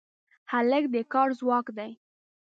هلک 0.51 0.83
د 0.93 0.95
کار 1.13 1.29
ځواک 1.39 1.65
دی. 1.77 1.91